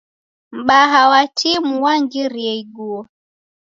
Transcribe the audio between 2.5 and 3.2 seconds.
iguo